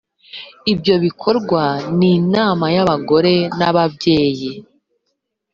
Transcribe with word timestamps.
ibyo 0.73 0.95
bikorwa 1.05 1.63
n’inama 1.97 2.65
y’abagore 2.75 3.35
n’ababyeyi 3.57 4.51